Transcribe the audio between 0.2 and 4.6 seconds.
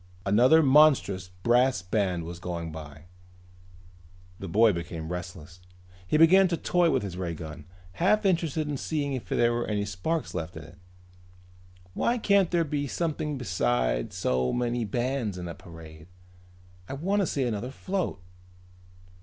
Another monstrous brass band was going by. The